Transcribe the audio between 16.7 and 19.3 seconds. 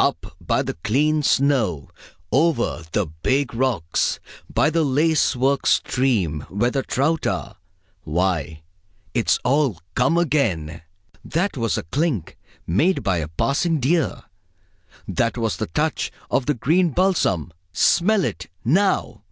balsam smell it, now!